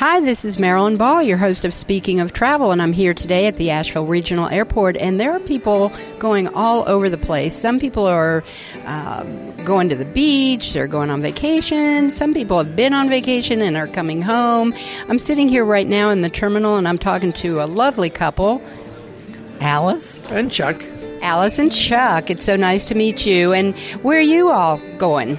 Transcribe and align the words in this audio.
Hi, 0.00 0.18
this 0.20 0.46
is 0.46 0.58
Marilyn 0.58 0.96
Ball, 0.96 1.22
your 1.22 1.36
host 1.36 1.66
of 1.66 1.74
Speaking 1.74 2.20
of 2.20 2.32
Travel, 2.32 2.72
and 2.72 2.80
I'm 2.80 2.94
here 2.94 3.12
today 3.12 3.46
at 3.48 3.56
the 3.56 3.68
Asheville 3.68 4.06
Regional 4.06 4.48
Airport. 4.48 4.96
And 4.96 5.20
there 5.20 5.30
are 5.32 5.40
people 5.40 5.92
going 6.18 6.48
all 6.48 6.88
over 6.88 7.10
the 7.10 7.18
place. 7.18 7.54
Some 7.54 7.78
people 7.78 8.06
are 8.06 8.42
uh, 8.86 9.24
going 9.66 9.90
to 9.90 9.96
the 9.96 10.06
beach, 10.06 10.72
they're 10.72 10.86
going 10.86 11.10
on 11.10 11.20
vacation. 11.20 12.08
Some 12.08 12.32
people 12.32 12.56
have 12.56 12.74
been 12.74 12.94
on 12.94 13.10
vacation 13.10 13.60
and 13.60 13.76
are 13.76 13.86
coming 13.86 14.22
home. 14.22 14.72
I'm 15.10 15.18
sitting 15.18 15.50
here 15.50 15.66
right 15.66 15.86
now 15.86 16.08
in 16.08 16.22
the 16.22 16.30
terminal, 16.30 16.78
and 16.78 16.88
I'm 16.88 16.96
talking 16.96 17.34
to 17.34 17.60
a 17.60 17.66
lovely 17.66 18.08
couple, 18.08 18.62
Alice 19.60 20.24
and 20.30 20.50
Chuck. 20.50 20.82
Alice 21.20 21.58
and 21.58 21.70
Chuck. 21.70 22.30
It's 22.30 22.46
so 22.46 22.56
nice 22.56 22.88
to 22.88 22.94
meet 22.94 23.26
you. 23.26 23.52
And 23.52 23.76
where 24.02 24.16
are 24.16 24.22
you 24.22 24.48
all 24.48 24.78
going? 24.96 25.38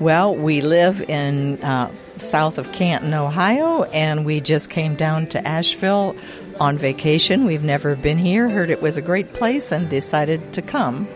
Well, 0.00 0.34
we 0.34 0.60
live 0.60 1.00
in. 1.08 1.62
Uh, 1.62 1.90
south 2.18 2.58
of 2.58 2.70
Canton, 2.72 3.14
Ohio, 3.14 3.84
and 3.84 4.24
we 4.24 4.40
just 4.40 4.70
came 4.70 4.94
down 4.94 5.26
to 5.28 5.46
Asheville 5.46 6.16
on 6.60 6.78
vacation. 6.78 7.44
We've 7.44 7.64
never 7.64 7.96
been 7.96 8.18
here, 8.18 8.48
heard 8.48 8.70
it 8.70 8.82
was 8.82 8.96
a 8.96 9.02
great 9.02 9.32
place, 9.32 9.72
and 9.72 9.88
decided 9.88 10.52
to 10.54 10.62
come. 10.62 11.08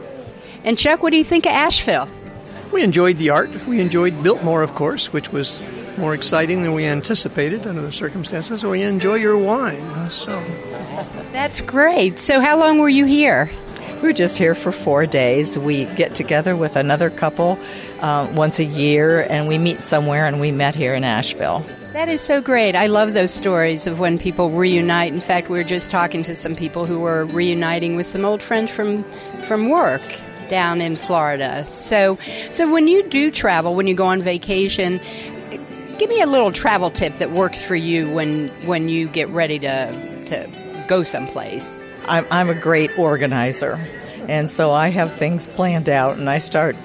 And 0.64 0.76
Chuck, 0.76 1.02
what 1.02 1.10
do 1.10 1.16
you 1.16 1.24
think 1.24 1.46
of 1.46 1.52
Asheville? 1.52 2.08
We 2.72 2.82
enjoyed 2.82 3.16
the 3.16 3.30
art. 3.30 3.66
We 3.66 3.80
enjoyed 3.80 4.22
Biltmore, 4.22 4.62
of 4.62 4.74
course, 4.74 5.12
which 5.12 5.32
was 5.32 5.62
more 5.96 6.14
exciting 6.14 6.62
than 6.62 6.74
we 6.74 6.84
anticipated 6.84 7.66
under 7.66 7.80
the 7.80 7.92
circumstances. 7.92 8.62
We 8.62 8.82
enjoy 8.82 9.14
your 9.14 9.38
wine. 9.38 10.10
So 10.10 10.38
that's 11.32 11.60
great. 11.60 12.18
So, 12.18 12.40
how 12.40 12.58
long 12.58 12.78
were 12.78 12.88
you 12.88 13.04
here? 13.04 13.50
We 14.00 14.06
were 14.06 14.12
just 14.12 14.38
here 14.38 14.54
for 14.54 14.70
four 14.70 15.06
days. 15.06 15.58
We 15.58 15.84
get 15.84 16.14
together 16.14 16.54
with 16.54 16.76
another 16.76 17.10
couple 17.10 17.58
uh, 18.00 18.30
once 18.32 18.60
a 18.60 18.64
year 18.64 19.26
and 19.28 19.48
we 19.48 19.58
meet 19.58 19.80
somewhere, 19.80 20.24
and 20.24 20.40
we 20.40 20.52
met 20.52 20.76
here 20.76 20.94
in 20.94 21.02
Asheville. 21.02 21.66
That 21.94 22.08
is 22.08 22.20
so 22.20 22.40
great. 22.40 22.76
I 22.76 22.86
love 22.86 23.12
those 23.12 23.32
stories 23.32 23.88
of 23.88 23.98
when 23.98 24.16
people 24.16 24.50
reunite. 24.50 25.12
In 25.12 25.18
fact, 25.18 25.48
we 25.48 25.58
were 25.58 25.64
just 25.64 25.90
talking 25.90 26.22
to 26.22 26.34
some 26.36 26.54
people 26.54 26.86
who 26.86 27.00
were 27.00 27.24
reuniting 27.24 27.96
with 27.96 28.06
some 28.06 28.24
old 28.24 28.40
friends 28.40 28.70
from 28.70 29.02
from 29.42 29.68
work 29.68 30.02
down 30.48 30.80
in 30.80 30.94
Florida. 30.94 31.64
So, 31.64 32.16
so 32.52 32.70
when 32.70 32.86
you 32.86 33.02
do 33.02 33.32
travel, 33.32 33.74
when 33.74 33.88
you 33.88 33.94
go 33.94 34.04
on 34.04 34.22
vacation, 34.22 35.00
give 35.98 36.08
me 36.08 36.20
a 36.20 36.26
little 36.26 36.52
travel 36.52 36.90
tip 36.90 37.14
that 37.14 37.32
works 37.32 37.60
for 37.60 37.74
you 37.74 38.08
when 38.14 38.48
when 38.64 38.88
you 38.88 39.08
get 39.08 39.28
ready 39.30 39.58
to 39.58 40.24
to 40.26 40.84
go 40.86 41.02
someplace. 41.02 41.87
I'm, 42.08 42.26
I'm 42.30 42.50
a 42.50 42.54
great 42.54 42.98
organizer. 42.98 43.78
And 44.28 44.50
so 44.50 44.72
I 44.72 44.88
have 44.88 45.12
things 45.14 45.46
planned 45.46 45.88
out 45.88 46.18
and 46.18 46.28
I 46.28 46.38
start 46.38 46.76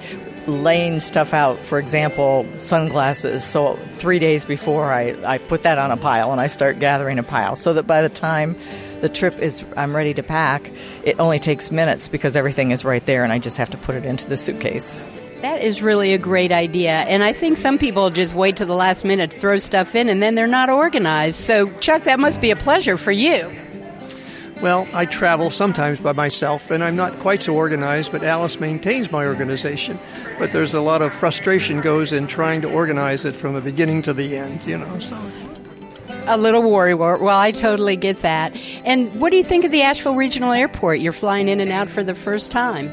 laying 0.46 1.00
stuff 1.00 1.34
out. 1.34 1.58
For 1.58 1.78
example, 1.78 2.46
sunglasses. 2.56 3.44
So 3.44 3.74
three 3.74 4.18
days 4.18 4.44
before, 4.44 4.92
I, 4.92 5.16
I 5.24 5.38
put 5.38 5.62
that 5.62 5.78
on 5.78 5.90
a 5.90 5.96
pile 5.96 6.32
and 6.32 6.40
I 6.40 6.46
start 6.46 6.78
gathering 6.78 7.18
a 7.18 7.22
pile 7.22 7.56
so 7.56 7.74
that 7.74 7.86
by 7.86 8.02
the 8.02 8.08
time 8.08 8.56
the 9.00 9.08
trip 9.08 9.38
is 9.38 9.64
I'm 9.76 9.94
ready 9.94 10.14
to 10.14 10.22
pack, 10.22 10.70
it 11.02 11.18
only 11.18 11.38
takes 11.38 11.70
minutes 11.70 12.08
because 12.08 12.36
everything 12.36 12.70
is 12.70 12.84
right 12.84 13.04
there 13.04 13.24
and 13.24 13.32
I 13.32 13.38
just 13.38 13.58
have 13.58 13.70
to 13.70 13.78
put 13.78 13.94
it 13.94 14.04
into 14.04 14.28
the 14.28 14.36
suitcase. 14.36 15.02
That 15.40 15.62
is 15.62 15.82
really 15.82 16.14
a 16.14 16.18
great 16.18 16.52
idea. 16.52 16.92
And 16.92 17.22
I 17.22 17.34
think 17.34 17.58
some 17.58 17.76
people 17.76 18.08
just 18.08 18.34
wait 18.34 18.56
to 18.56 18.64
the 18.64 18.74
last 18.74 19.04
minute, 19.04 19.30
throw 19.30 19.58
stuff 19.58 19.94
in, 19.94 20.08
and 20.08 20.22
then 20.22 20.36
they're 20.36 20.46
not 20.46 20.70
organized. 20.70 21.38
So, 21.38 21.68
Chuck, 21.80 22.04
that 22.04 22.18
must 22.18 22.40
be 22.40 22.50
a 22.50 22.56
pleasure 22.56 22.96
for 22.96 23.12
you. 23.12 23.50
Well, 24.64 24.88
I 24.94 25.04
travel 25.04 25.50
sometimes 25.50 26.00
by 26.00 26.14
myself, 26.14 26.70
and 26.70 26.82
I'm 26.82 26.96
not 26.96 27.18
quite 27.18 27.42
so 27.42 27.54
organized, 27.54 28.10
but 28.12 28.22
Alice 28.22 28.58
maintains 28.58 29.12
my 29.12 29.26
organization. 29.26 29.98
But 30.38 30.52
there's 30.52 30.72
a 30.72 30.80
lot 30.80 31.02
of 31.02 31.12
frustration 31.12 31.82
goes 31.82 32.14
in 32.14 32.26
trying 32.26 32.62
to 32.62 32.72
organize 32.72 33.26
it 33.26 33.36
from 33.36 33.52
the 33.52 33.60
beginning 33.60 34.00
to 34.00 34.14
the 34.14 34.38
end, 34.38 34.66
you 34.66 34.78
know. 34.78 34.98
So 35.00 35.18
a 36.26 36.38
little 36.38 36.62
worry. 36.62 36.94
Well, 36.94 37.28
I 37.28 37.52
totally 37.52 37.94
get 37.94 38.22
that. 38.22 38.56
And 38.86 39.20
what 39.20 39.28
do 39.28 39.36
you 39.36 39.44
think 39.44 39.66
of 39.66 39.70
the 39.70 39.82
Asheville 39.82 40.14
Regional 40.14 40.52
Airport? 40.52 41.00
You're 41.00 41.12
flying 41.12 41.50
in 41.50 41.60
and 41.60 41.70
out 41.70 41.90
for 41.90 42.02
the 42.02 42.14
first 42.14 42.50
time. 42.50 42.88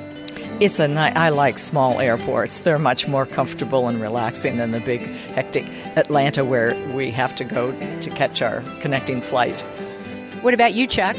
It's 0.59 0.77
a 0.77 0.89
ni- 0.89 0.97
I 0.97 1.29
like 1.29 1.57
small 1.57 2.01
airports. 2.01 2.59
They're 2.59 2.79
much 2.79 3.07
more 3.07 3.25
comfortable 3.25 3.87
and 3.87 4.01
relaxing 4.01 4.57
than 4.57 4.71
the 4.71 4.81
big 4.81 4.99
hectic 5.35 5.63
Atlanta 5.95 6.43
where 6.43 6.75
we 6.93 7.11
have 7.11 7.33
to 7.37 7.45
go 7.45 7.71
to 8.01 8.09
catch 8.09 8.41
our 8.41 8.61
connecting 8.81 9.21
flight. 9.21 9.61
What 10.41 10.53
about 10.53 10.73
you, 10.73 10.85
Chuck? 10.85 11.15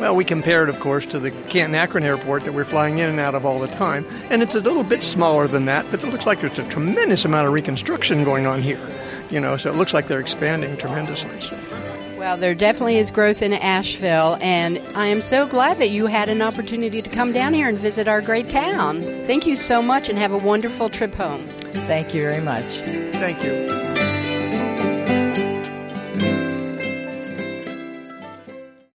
Well, 0.00 0.16
we 0.16 0.24
compare 0.24 0.62
it, 0.62 0.70
of 0.70 0.80
course, 0.80 1.04
to 1.06 1.18
the 1.18 1.30
Canton 1.30 1.74
Akron 1.74 2.04
airport 2.04 2.44
that 2.44 2.54
we're 2.54 2.64
flying 2.64 2.98
in 2.98 3.10
and 3.10 3.20
out 3.20 3.34
of 3.34 3.44
all 3.44 3.58
the 3.58 3.68
time. 3.68 4.06
And 4.30 4.42
it's 4.42 4.54
a 4.54 4.60
little 4.60 4.82
bit 4.82 5.02
smaller 5.02 5.46
than 5.46 5.66
that, 5.66 5.84
but 5.90 6.02
it 6.02 6.08
looks 6.08 6.24
like 6.24 6.40
there's 6.40 6.58
a 6.58 6.66
tremendous 6.70 7.26
amount 7.26 7.46
of 7.46 7.52
reconstruction 7.52 8.24
going 8.24 8.46
on 8.46 8.62
here. 8.62 8.80
You 9.28 9.40
know, 9.40 9.58
so 9.58 9.70
it 9.70 9.76
looks 9.76 9.92
like 9.92 10.06
they're 10.06 10.18
expanding 10.18 10.74
tremendously. 10.78 11.38
So. 11.42 11.54
Well, 12.16 12.38
there 12.38 12.54
definitely 12.54 12.96
is 12.96 13.10
growth 13.10 13.42
in 13.42 13.52
Asheville, 13.52 14.38
and 14.40 14.80
I 14.96 15.08
am 15.08 15.20
so 15.20 15.46
glad 15.46 15.76
that 15.78 15.90
you 15.90 16.06
had 16.06 16.30
an 16.30 16.40
opportunity 16.40 17.02
to 17.02 17.10
come 17.10 17.32
down 17.32 17.52
here 17.52 17.68
and 17.68 17.76
visit 17.76 18.08
our 18.08 18.22
great 18.22 18.48
town. 18.48 19.02
Thank 19.02 19.46
you 19.46 19.54
so 19.54 19.82
much, 19.82 20.08
and 20.08 20.16
have 20.16 20.32
a 20.32 20.38
wonderful 20.38 20.88
trip 20.88 21.14
home. 21.14 21.46
Thank 21.86 22.14
you 22.14 22.22
very 22.22 22.40
much. 22.40 22.78
Thank 22.78 23.44
you. 23.44 23.99